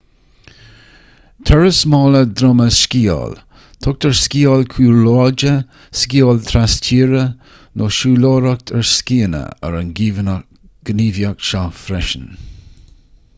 turas 1.47 1.79
mála 1.93 2.21
droma 2.37 2.65
trí 2.71 2.77
sciáil 2.77 3.35
tugtar 3.87 4.13
sciáil 4.21 4.63
cúlráide 4.73 5.53
sciáil 6.01 6.41
trastíre 6.49 7.21
nó 7.77 7.91
siúlóireacht 7.99 8.75
ar 8.79 8.89
scíonna 8.97 9.43
ar 9.69 9.79
an 9.83 9.93
ngníomhaíocht 9.99 11.49
seo 11.51 11.65
freisin 11.87 12.27